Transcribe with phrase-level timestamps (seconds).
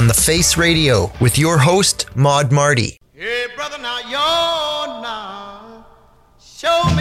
[0.00, 2.96] On the Face Radio with your host, Mod Marty.
[3.12, 4.80] Hey, brother, now you're.
[6.42, 6.99] Show me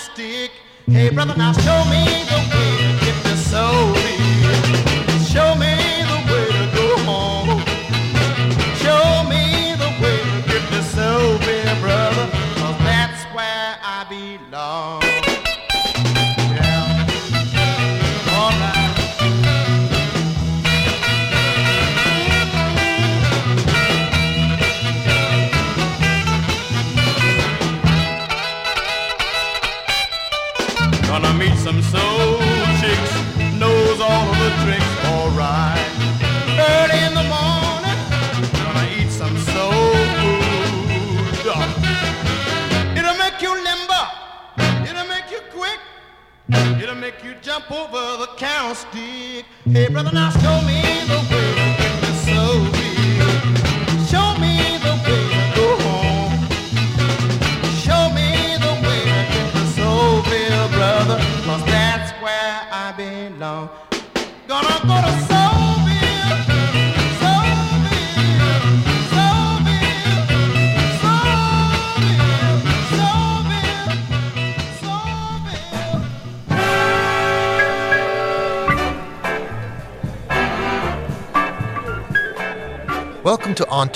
[0.00, 0.50] candlestick.
[0.86, 2.19] Hey, brother, now show me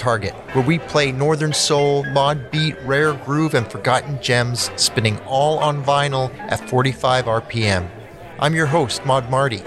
[0.05, 5.59] Target, where we play Northern Soul, Mod Beat, Rare Groove, and Forgotten Gems, spinning all
[5.61, 7.89] on vinyl at 45 RPM.
[8.39, 9.63] I'm your host, Mod Marty.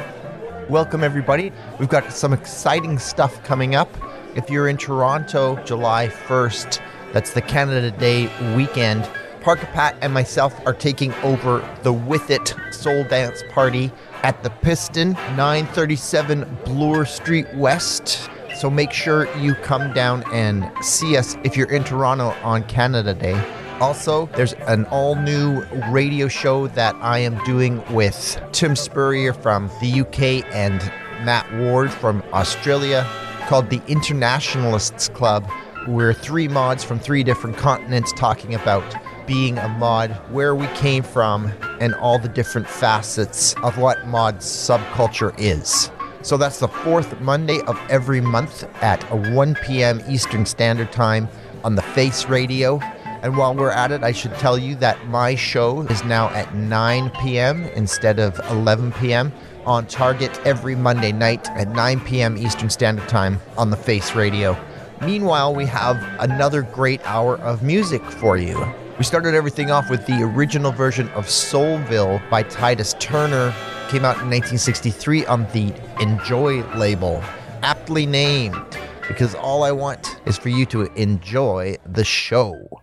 [0.69, 1.51] Welcome, everybody.
[1.79, 3.89] We've got some exciting stuff coming up.
[4.35, 6.81] If you're in Toronto, July 1st,
[7.13, 9.09] that's the Canada Day weekend.
[9.41, 13.91] Parker Pat and myself are taking over the With It Soul Dance Party
[14.21, 18.29] at the Piston, 937 Bloor Street West.
[18.57, 23.13] So make sure you come down and see us if you're in Toronto on Canada
[23.13, 23.39] Day.
[23.79, 29.69] Also, there's an all new radio show that I am doing with Tim Spurrier from
[29.79, 30.79] the UK and
[31.23, 33.05] Matt Ward from Australia
[33.41, 35.47] called the Internationalists Club.
[35.87, 38.83] We're three mods from three different continents talking about
[39.27, 44.37] being a mod, where we came from, and all the different facets of what mod
[44.37, 45.91] subculture is.
[46.27, 49.01] So that's the fourth Monday of every month at
[49.31, 50.01] 1 p.m.
[50.09, 51.29] Eastern Standard Time
[51.63, 52.79] on the Face Radio.
[53.21, 56.53] And while we're at it, I should tell you that my show is now at
[56.53, 57.63] 9 p.m.
[57.67, 59.31] instead of 11 p.m.
[59.65, 62.37] on Target every Monday night at 9 p.m.
[62.37, 64.57] Eastern Standard Time on the Face Radio.
[64.99, 68.65] Meanwhile, we have another great hour of music for you.
[68.97, 73.53] We started everything off with the original version of Soulville by Titus Turner.
[73.89, 75.71] Came out in 1963 on the
[76.01, 77.23] Enjoy label.
[77.61, 82.81] Aptly named, because all I want is for you to enjoy the show.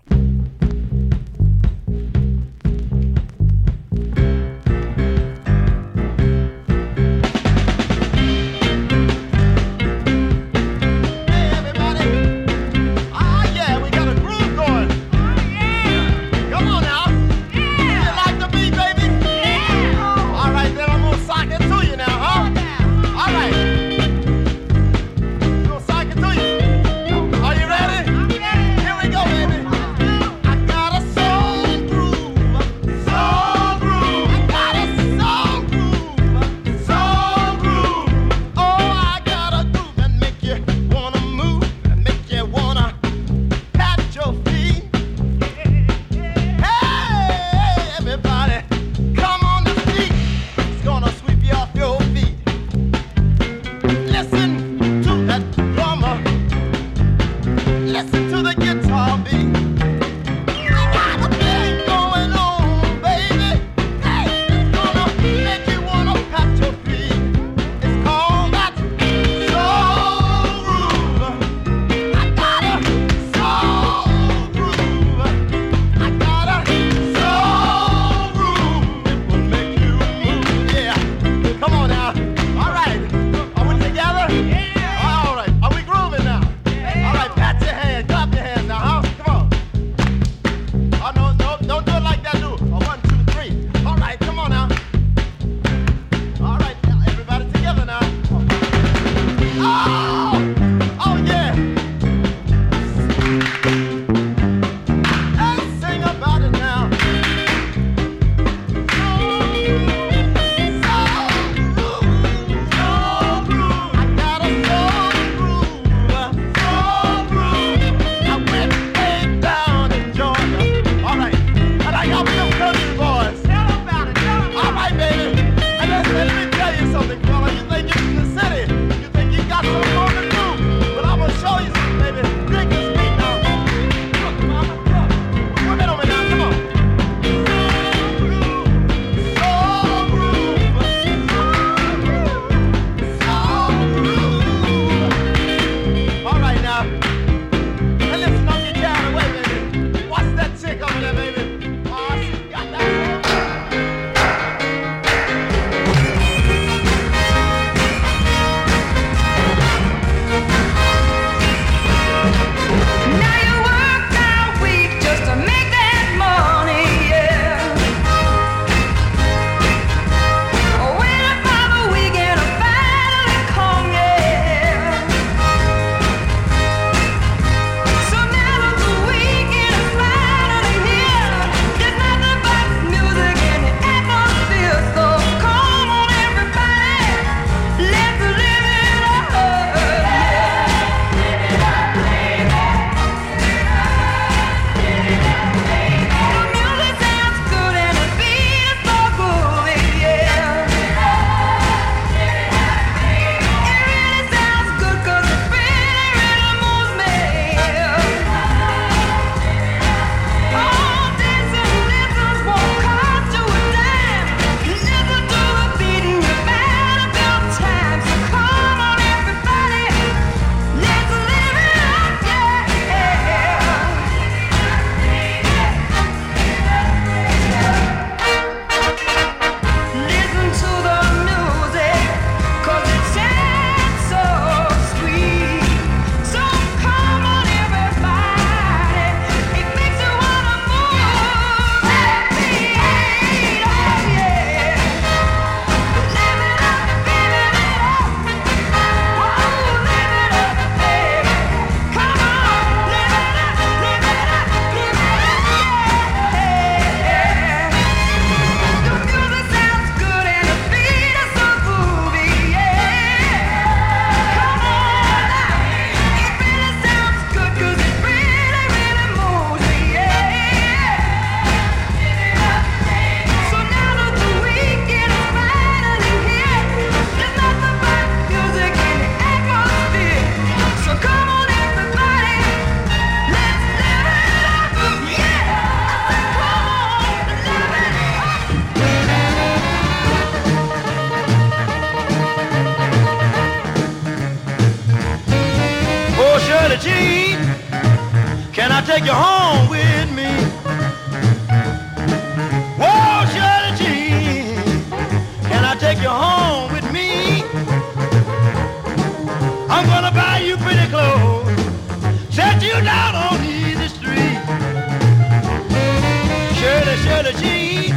[317.25, 317.89] Trilogy.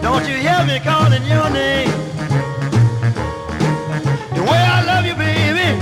[0.00, 1.90] Don't you hear me calling your name?
[4.36, 5.76] The way I love you, baby,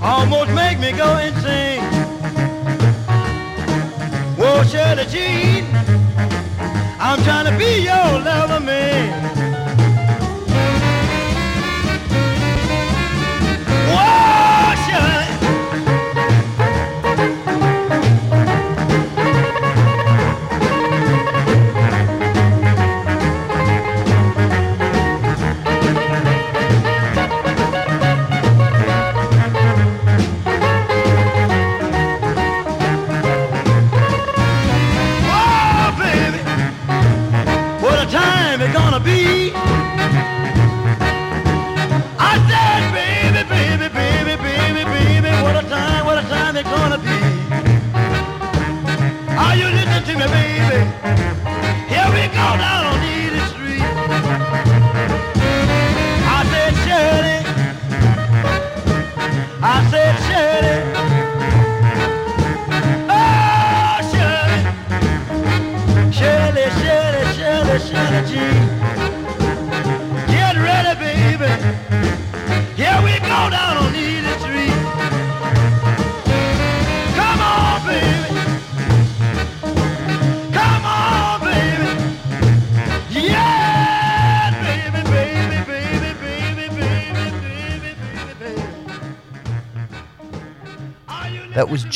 [0.00, 1.82] almost make me go insane.
[4.38, 5.66] Whoa, Shirley Jean,
[6.98, 9.47] I'm trying to be your lover, man.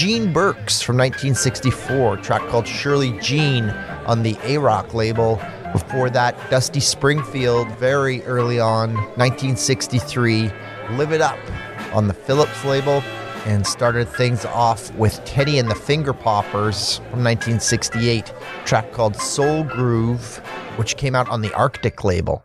[0.03, 3.71] Gene Burks from 1964, track called Shirley Jean
[4.05, 5.41] on the A Rock label.
[5.73, 10.51] Before that, Dusty Springfield, very early on, 1963,
[10.97, 11.39] Live It Up
[11.95, 13.01] on the Philips label,
[13.47, 19.63] and started things off with Teddy and the Finger Poppers from 1968, track called Soul
[19.63, 20.39] Groove,
[20.79, 22.45] which came out on the Arctic label.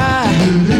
[0.00, 0.79] high.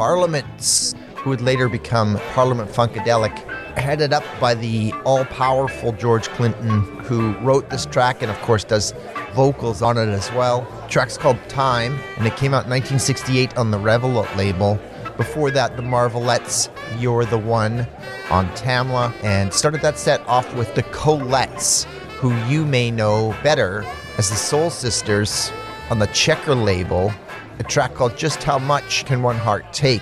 [0.00, 3.36] Parliaments, who would later become Parliament Funkadelic,
[3.76, 8.64] headed up by the all powerful George Clinton, who wrote this track and, of course,
[8.64, 8.94] does
[9.34, 10.62] vocals on it as well.
[10.84, 14.80] The track's called Time, and it came out in 1968 on the Revilot label.
[15.18, 17.86] Before that, the Marvelettes, You're the One
[18.30, 21.84] on Tamla, and started that set off with the Colettes,
[22.20, 23.84] who you may know better
[24.16, 25.52] as the Soul Sisters
[25.90, 27.12] on the Checker label
[27.60, 30.00] a track called Just How Much Can One Heart Take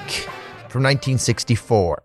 [0.68, 2.02] from 1964.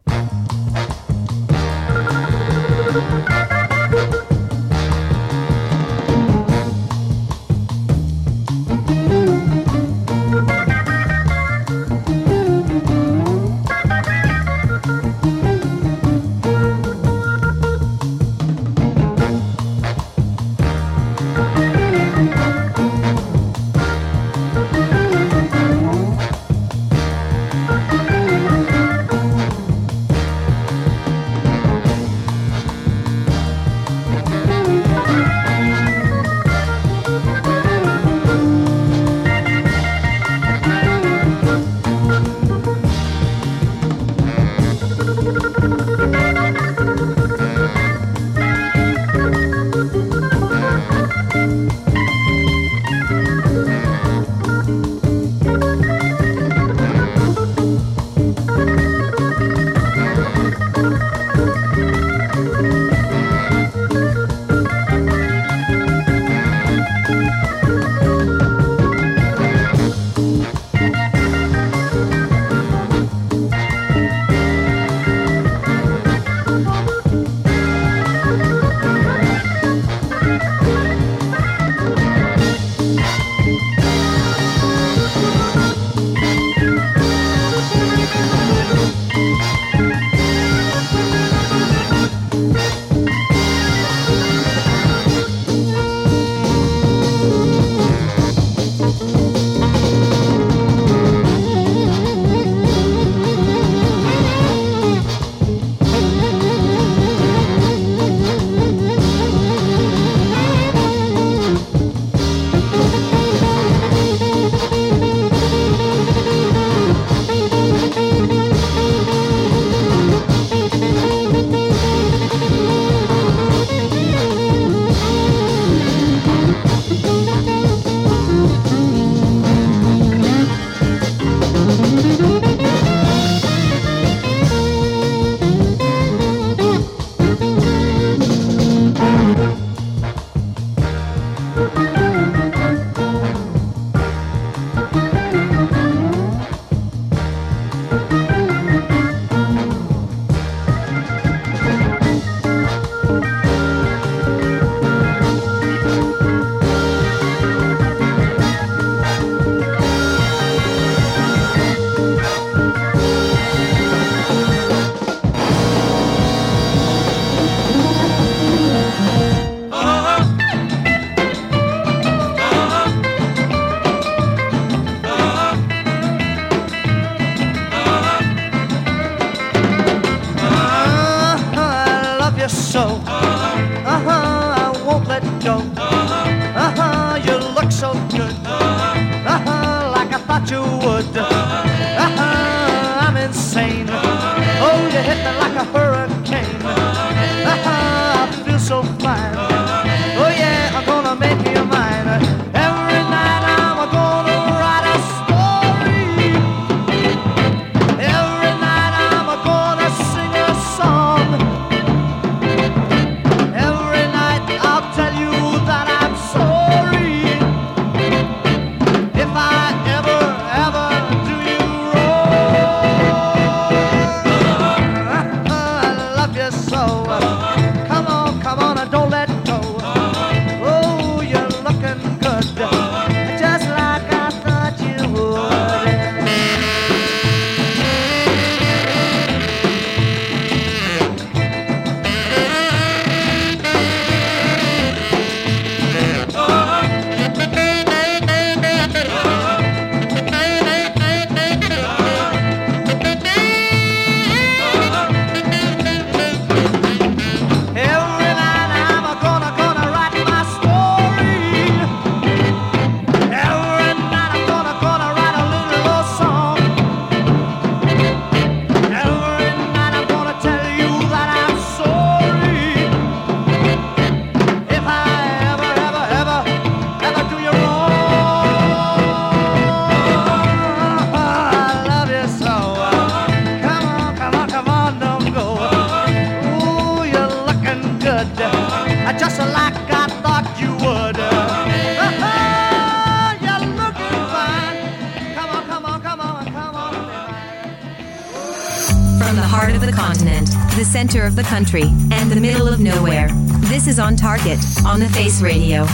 [301.34, 303.28] of the country and the middle of nowhere.
[303.62, 305.86] This is On Target, on the Face Radio.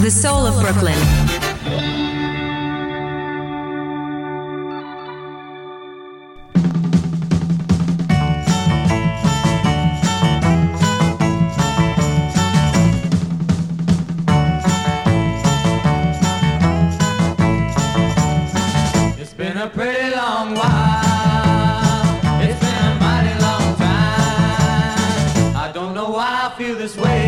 [0.00, 1.23] The soul of Brooklyn.
[26.56, 27.23] feel this way.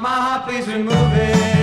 [0.00, 1.57] mama, please remove it.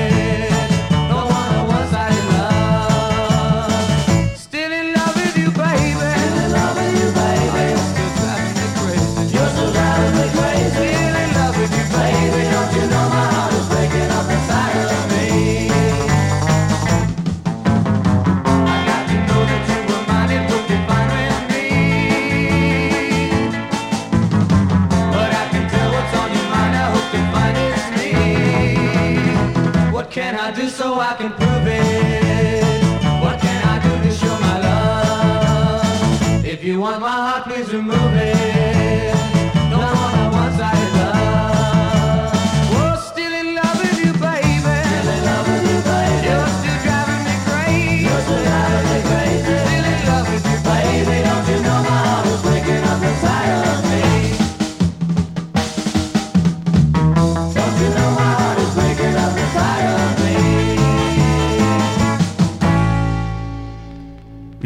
[30.45, 32.83] I do so I can prove it?
[33.19, 36.45] What can I do to show my love?
[36.45, 39.14] If you want my heart, please remove it.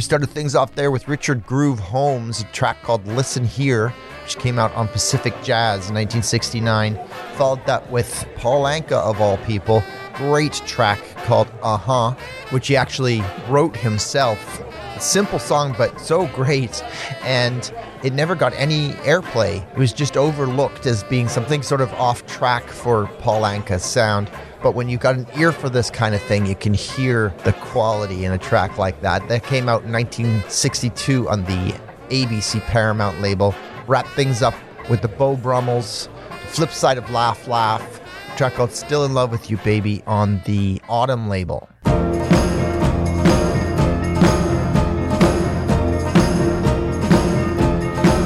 [0.09, 3.93] started things off there with Richard Groove Holmes, a track called Listen Here,
[4.23, 6.99] which came out on Pacific Jazz in 1969.
[7.35, 9.83] Followed that with Paul Anka, of all people,
[10.15, 12.15] great track called Uh Huh,
[12.49, 14.59] which he actually wrote himself.
[14.95, 16.83] A simple song, but so great.
[17.21, 19.63] And it never got any airplay.
[19.73, 24.31] It was just overlooked as being something sort of off track for Paul Anka's sound.
[24.61, 27.53] But when you've got an ear for this kind of thing, you can hear the
[27.53, 29.27] quality in a track like that.
[29.29, 31.73] That came out in 1962 on the
[32.09, 33.55] ABC Paramount label.
[33.87, 34.53] Wrap things up
[34.89, 36.09] with the Beau Brummels,
[36.47, 38.01] Flip Side of Laugh Laugh,
[38.35, 41.69] track called Still in Love with You Baby on the Autumn label.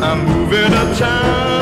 [0.01, 1.52] I'm moving uptown.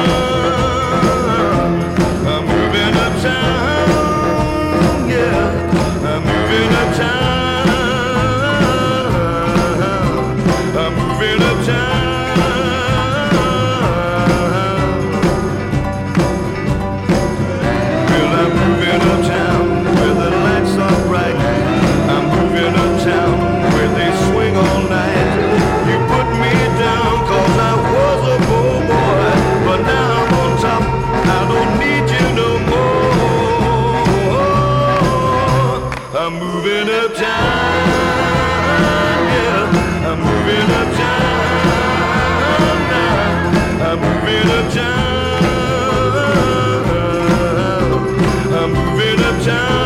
[49.44, 49.81] time.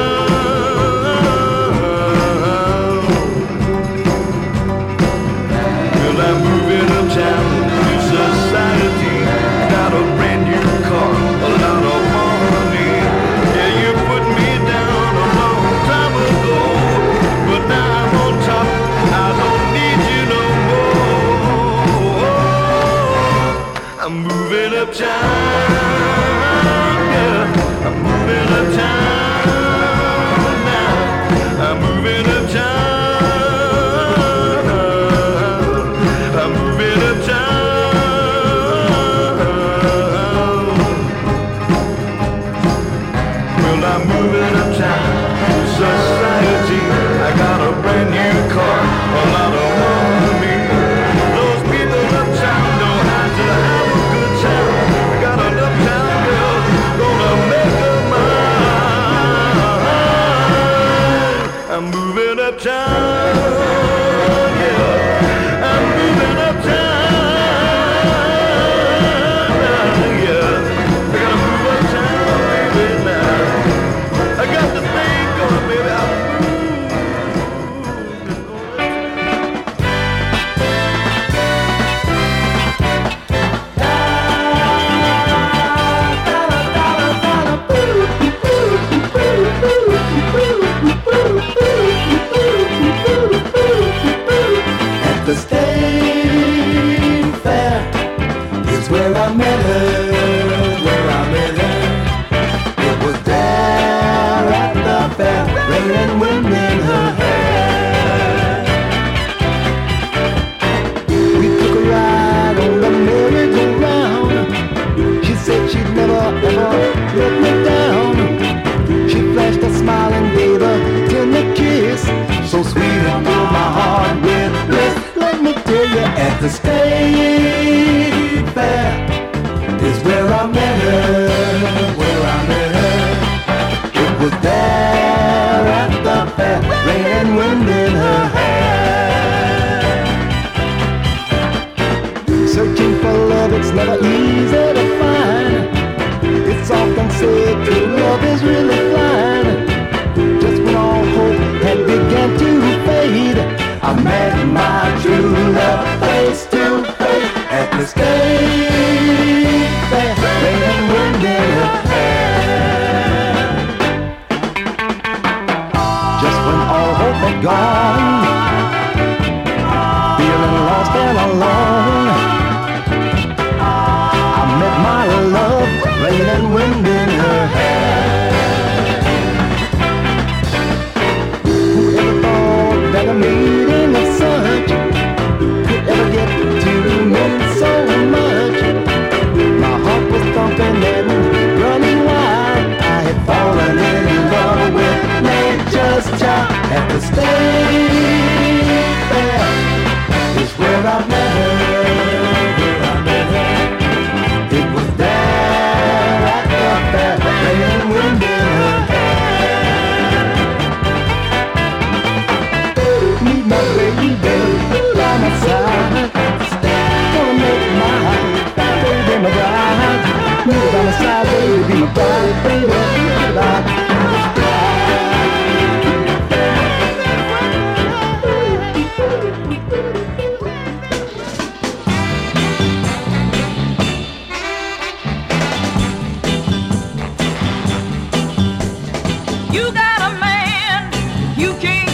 [239.56, 241.85] You got a man you can't.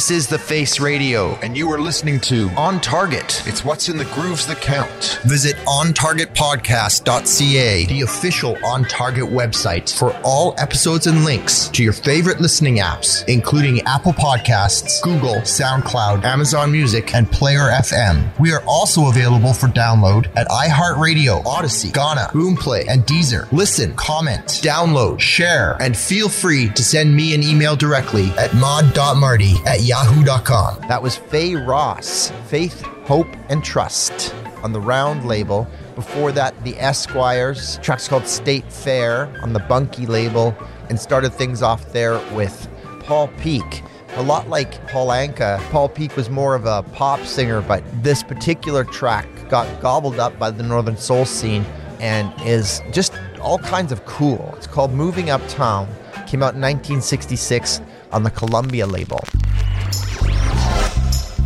[0.00, 3.46] This is The Face Radio, and you are listening to On Target.
[3.46, 5.20] It's what's in the grooves that count.
[5.24, 12.40] Visit OnTargetPodcast.ca, the official On Target website for all episodes and links to your favorite
[12.40, 18.40] listening apps, including Apple Podcasts, Google, SoundCloud, Amazon Music, and Player FM.
[18.40, 23.52] We are also available for download at iHeartRadio, Odyssey, Gaana, Boomplay, and Deezer.
[23.52, 29.56] Listen, comment, download, share, and feel free to send me an email directly at mod.marty
[29.66, 30.80] at yahoo.com.
[30.86, 34.32] That was Faye Ross, Faith, Hope, and Trust
[34.62, 35.66] on the Round label.
[35.96, 40.56] Before that, the Esquires, track's called State Fair on the Bunky label,
[40.88, 42.68] and started things off there with
[43.00, 43.82] Paul Peek.
[44.10, 48.22] A lot like Paul Anka, Paul Peek was more of a pop singer, but this
[48.22, 51.64] particular track got gobbled up by the Northern Soul scene
[51.98, 53.12] and is just
[53.42, 54.54] all kinds of cool.
[54.56, 55.88] It's called Moving Uptown,
[56.28, 57.80] came out in 1966
[58.12, 59.18] on the Columbia label.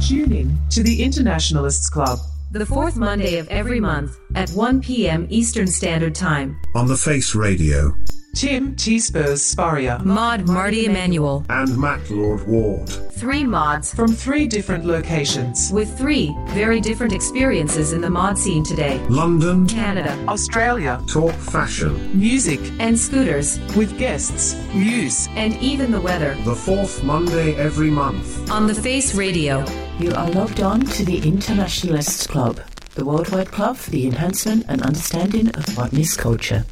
[0.06, 2.18] Tune in to the Internationalists Club.
[2.50, 5.26] The fourth Monday of every month at 1 p.m.
[5.30, 6.60] Eastern Standard Time.
[6.74, 7.94] On the Face Radio.
[8.34, 8.98] Tim T.
[8.98, 10.04] Spurs Sparia.
[10.04, 11.44] Mod Marty Emanuel.
[11.48, 12.88] And Matt Lord Ward.
[12.88, 15.70] Three mods from three different locations.
[15.72, 18.98] with three very different experiences in the mod scene today.
[19.08, 19.68] London.
[19.68, 20.12] Canada.
[20.26, 21.00] Australia.
[21.06, 21.94] Talk fashion.
[22.18, 22.58] Music.
[22.80, 23.60] And scooters.
[23.76, 24.54] With guests.
[24.74, 25.28] News.
[25.36, 26.36] And even the weather.
[26.44, 28.50] The fourth Monday every month.
[28.50, 29.64] On the Face Radio.
[30.00, 32.60] You are logged on to the Internationalists Club,
[32.96, 36.64] the worldwide club for the enhancement and understanding of modernist culture.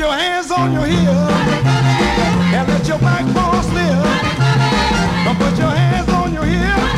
[0.00, 1.06] Your hands on your hips
[2.56, 4.00] and let your backbone slip.
[5.28, 6.94] Uh, put your hands on your hips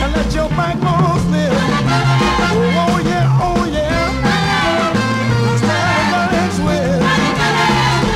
[0.00, 1.52] and let your backbone slip.
[2.48, 4.00] Oh, oh yeah, oh yeah.
[5.58, 7.02] Stand and swing.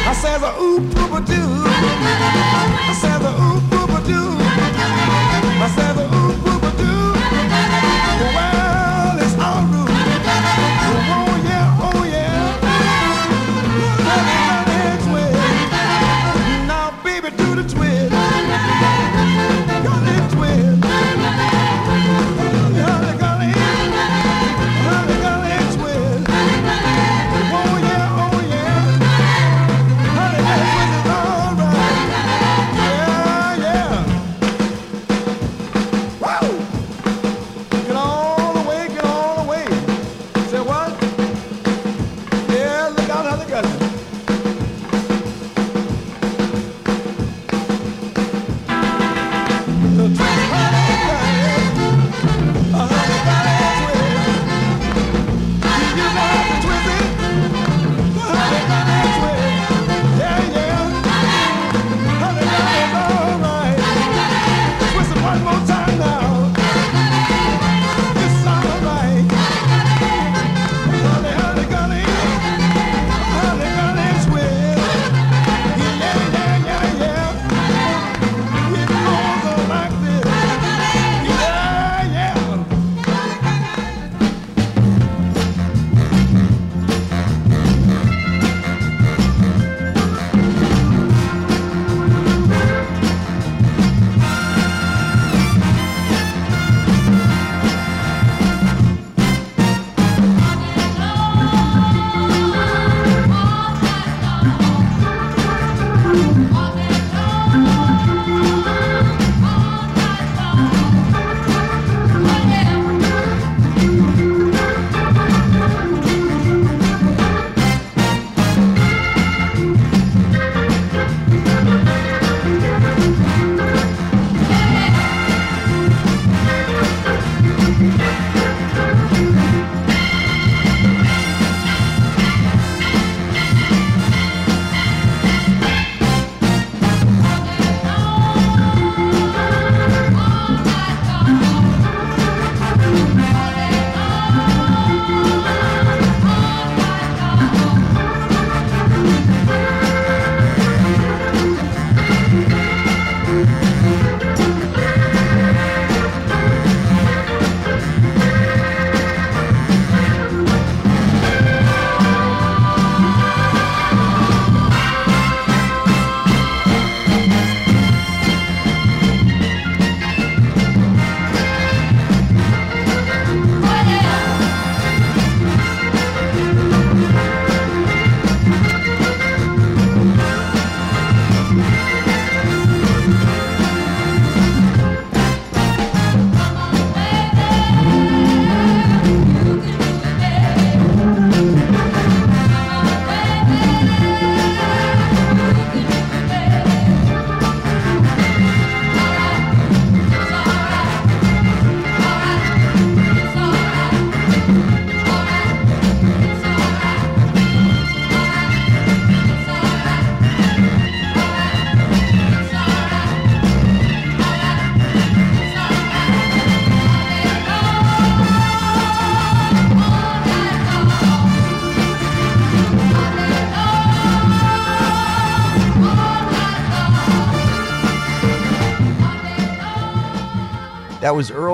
[0.09, 2.94] I says a oop oop a doo.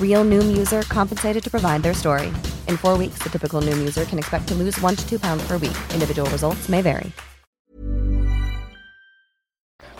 [0.00, 2.28] Real Noom user compensated to provide their story.
[2.68, 5.44] In four weeks, the typical Noom user can expect to lose one to two pounds
[5.48, 5.76] per week.
[5.92, 7.12] Individual results may vary.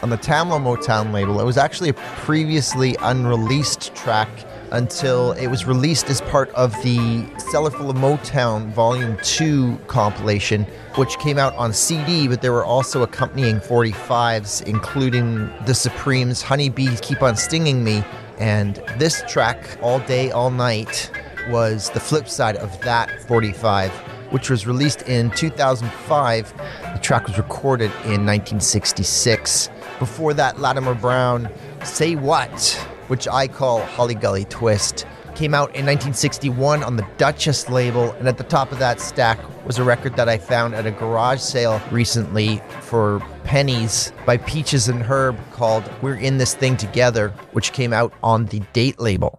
[0.05, 1.41] on the Tamla Motown label.
[1.41, 4.29] It was actually a previously unreleased track
[4.71, 10.65] until it was released as part of the Cellarful of Motown Volume 2 compilation,
[10.97, 17.01] which came out on CD, but there were also accompanying 45s, including The Supremes' Honeybees
[17.01, 18.05] Keep on Stinging Me.
[18.39, 21.11] And this track, All Day, All Night,
[21.49, 23.91] was the flip side of that 45,
[24.31, 26.55] which was released in 2005.
[26.95, 29.71] The track was recorded in 1966.
[29.99, 31.49] Before that, Latimore Brown,
[31.85, 32.71] Say What,
[33.09, 38.13] which I call Hully Gully Twist, came out in 1961 on the Duchess label.
[38.13, 40.91] And at the top of that stack was a record that I found at a
[40.91, 47.31] garage sale recently for pennies by Peaches and Herb called We're in This Thing Together,
[47.53, 49.39] which came out on the Date label.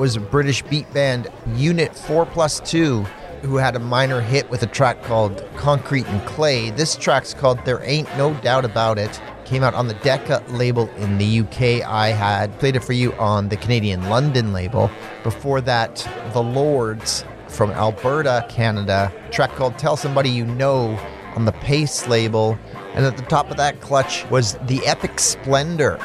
[0.00, 3.02] That a British beat band Unit 4 Plus 2,
[3.42, 6.70] who had a minor hit with a track called Concrete and Clay.
[6.70, 9.20] This track's called There Ain't No Doubt About It.
[9.44, 11.86] Came out on the Decca label in the UK.
[11.86, 14.90] I had played it for you on the Canadian London label.
[15.22, 19.12] Before that, The Lords from Alberta, Canada.
[19.30, 20.98] Track called Tell Somebody You Know
[21.36, 22.58] on the Pace label.
[22.94, 25.98] And at the top of that clutch was The Epic Splendor,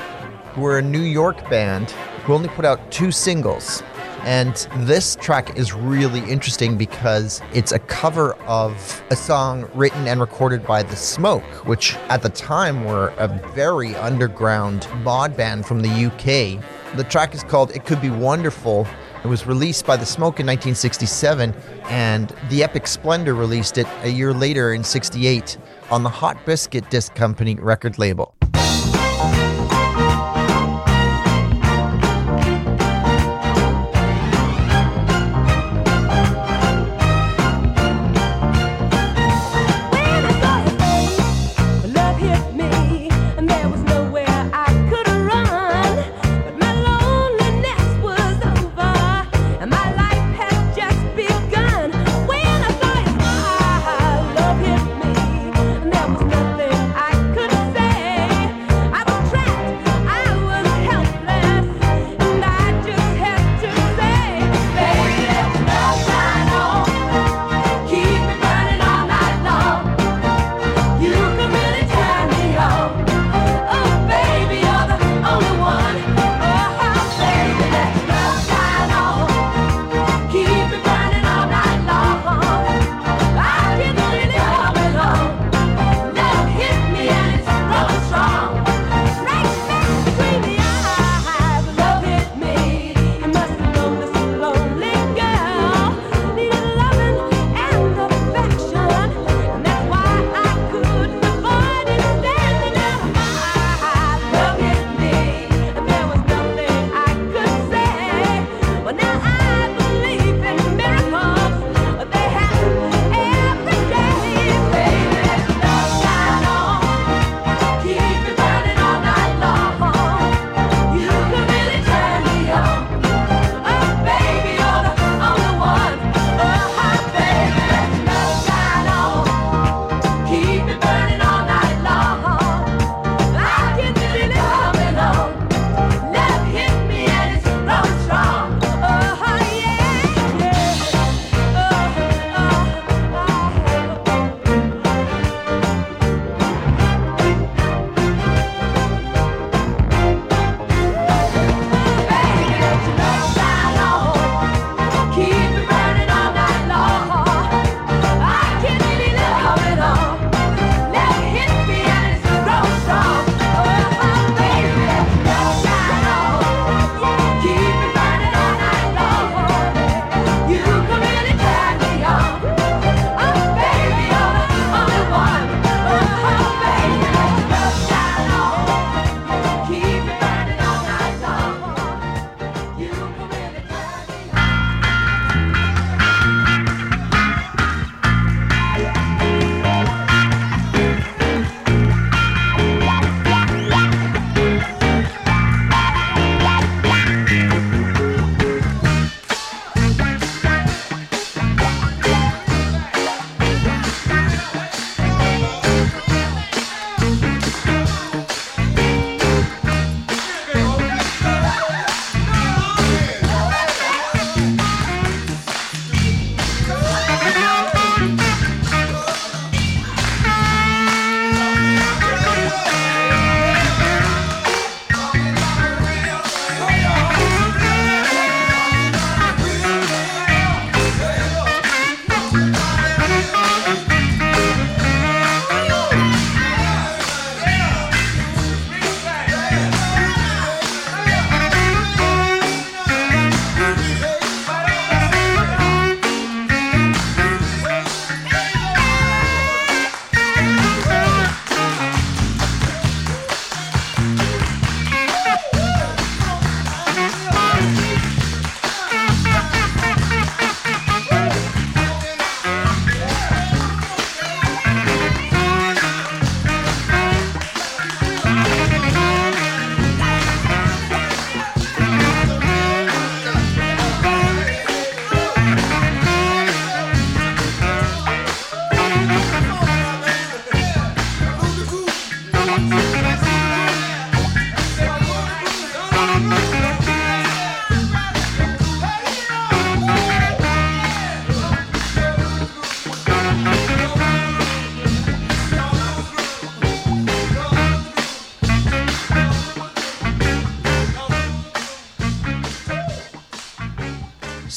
[0.51, 1.93] who were a New York band
[2.26, 3.84] who only put out two singles.
[4.23, 10.19] And this track is really interesting because it's a cover of a song written and
[10.19, 15.82] recorded by The Smoke, which at the time were a very underground mod band from
[15.82, 16.59] the UK.
[16.95, 18.88] The track is called It Could Be Wonderful.
[19.23, 21.53] It was released by The Smoke in 1967,
[21.84, 25.57] and The Epic Splendor released it a year later in 68
[25.91, 28.34] on the Hot Biscuit Disc Company record label.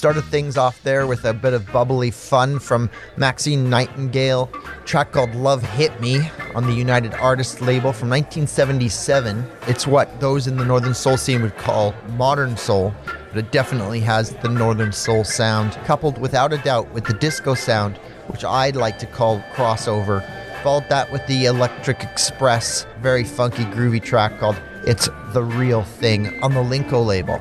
[0.09, 2.89] Started things off there with a bit of bubbly fun from
[3.19, 4.47] Maxine Nightingale,
[4.87, 9.47] track called Love Hit Me on the United Artists label from 1977.
[9.67, 14.01] It's what those in the Northern Soul scene would call modern soul, but it definitely
[14.01, 17.99] has the Northern Soul sound, coupled without a doubt with the disco sound,
[18.29, 20.25] which I'd like to call crossover.
[20.63, 26.43] Followed that with the Electric Express, very funky, groovy track called It's the Real Thing
[26.43, 27.39] on the Linko label.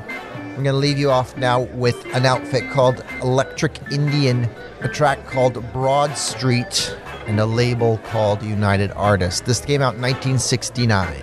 [0.58, 4.50] I'm going to leave you off now with an outfit called Electric Indian,
[4.82, 6.98] a track called Broad Street,
[7.28, 9.42] and a label called United Artists.
[9.42, 11.14] This came out in 1969.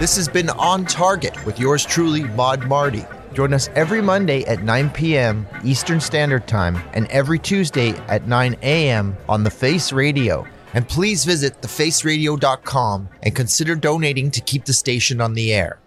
[0.00, 3.04] This has been On Target with yours truly, Mod Marty.
[3.32, 5.46] Join us every Monday at 9 p.m.
[5.62, 9.16] Eastern Standard Time and every Tuesday at 9 a.m.
[9.28, 10.44] on The Face Radio.
[10.74, 15.78] And please visit thefaceradio.com and consider donating to keep the station on the air.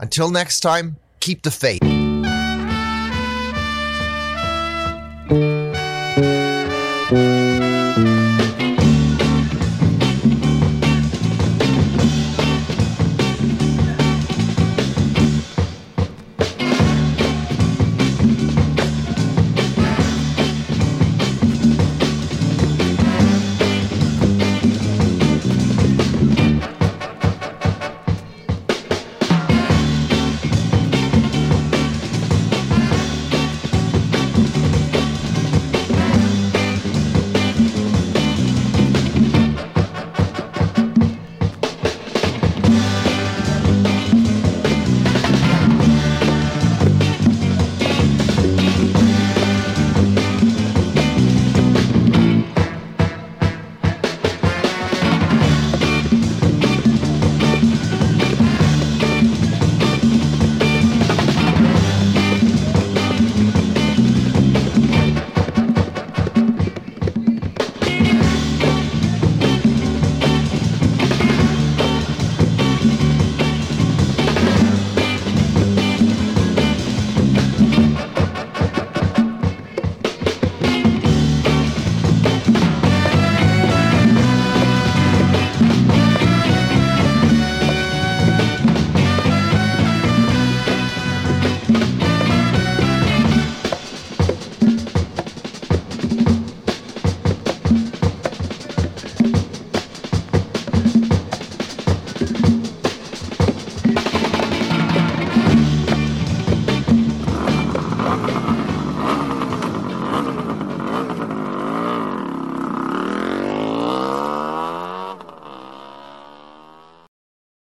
[0.00, 1.97] Until next time, keep the faith.